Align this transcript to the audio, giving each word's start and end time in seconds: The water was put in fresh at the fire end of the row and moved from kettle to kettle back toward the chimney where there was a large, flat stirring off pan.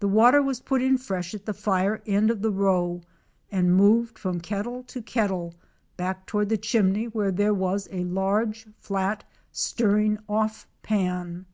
The 0.00 0.08
water 0.08 0.42
was 0.42 0.58
put 0.58 0.82
in 0.82 0.98
fresh 0.98 1.32
at 1.32 1.46
the 1.46 1.54
fire 1.54 2.02
end 2.04 2.32
of 2.32 2.42
the 2.42 2.50
row 2.50 3.02
and 3.52 3.76
moved 3.76 4.18
from 4.18 4.40
kettle 4.40 4.82
to 4.88 5.00
kettle 5.00 5.54
back 5.96 6.26
toward 6.26 6.48
the 6.48 6.56
chimney 6.58 7.04
where 7.06 7.30
there 7.30 7.54
was 7.54 7.86
a 7.92 8.02
large, 8.02 8.66
flat 8.80 9.22
stirring 9.52 10.18
off 10.28 10.66
pan. 10.82 11.46